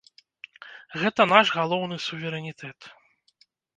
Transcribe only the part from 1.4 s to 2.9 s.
галоўны суверэнітэт!